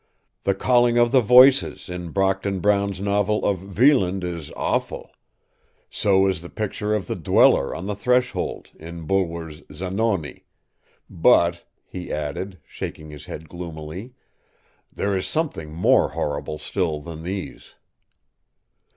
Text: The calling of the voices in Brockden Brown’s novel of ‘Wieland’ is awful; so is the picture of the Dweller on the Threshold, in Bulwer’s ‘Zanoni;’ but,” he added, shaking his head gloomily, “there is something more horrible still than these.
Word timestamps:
The 0.45 0.55
calling 0.55 0.97
of 0.97 1.11
the 1.11 1.21
voices 1.21 1.87
in 1.87 2.09
Brockden 2.11 2.59
Brown’s 2.59 2.99
novel 2.99 3.45
of 3.45 3.77
‘Wieland’ 3.77 4.23
is 4.23 4.51
awful; 4.57 5.11
so 5.91 6.25
is 6.25 6.41
the 6.41 6.49
picture 6.49 6.95
of 6.95 7.05
the 7.05 7.13
Dweller 7.15 7.75
on 7.75 7.85
the 7.85 7.93
Threshold, 7.93 8.71
in 8.79 9.05
Bulwer’s 9.05 9.61
‘Zanoni;’ 9.71 10.43
but,” 11.07 11.67
he 11.85 12.11
added, 12.11 12.57
shaking 12.65 13.11
his 13.11 13.25
head 13.25 13.47
gloomily, 13.47 14.15
“there 14.91 15.15
is 15.15 15.27
something 15.27 15.71
more 15.71 16.09
horrible 16.09 16.57
still 16.57 16.99
than 16.99 17.21
these. 17.21 17.75